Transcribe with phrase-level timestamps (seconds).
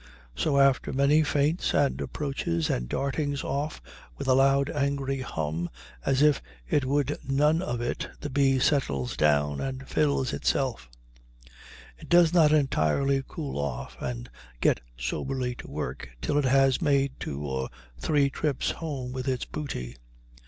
[0.35, 3.83] So after many feints and approaches and dartings off
[4.17, 5.69] with a loud angry hum
[6.03, 10.89] as if it would none of it, the bee settles down and fills itself.
[11.99, 14.27] It does not entirely cool off and
[14.59, 19.45] get soberly to work till it has made two or three trips home with its
[19.45, 19.97] booty.